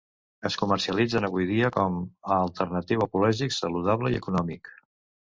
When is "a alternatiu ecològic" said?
2.29-3.55